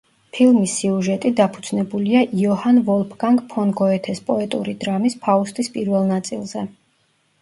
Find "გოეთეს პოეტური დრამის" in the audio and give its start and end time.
3.83-5.19